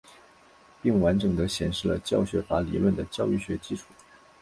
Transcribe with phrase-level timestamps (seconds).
[0.81, 3.85] 并完整地显示了教学法理论的教育学基础。